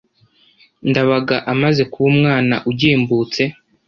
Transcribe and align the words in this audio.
Ndabaga 0.89 1.35
amaze 1.51 1.81
kuba 1.91 2.07
umwana 2.13 2.55
ugimbutse 2.69 3.41